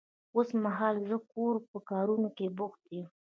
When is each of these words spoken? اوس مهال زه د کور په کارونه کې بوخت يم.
اوس 0.35 0.49
مهال 0.63 0.95
زه 1.07 1.17
د 1.21 1.23
کور 1.31 1.55
په 1.69 1.77
کارونه 1.89 2.29
کې 2.37 2.47
بوخت 2.57 2.83
يم. 2.95 3.07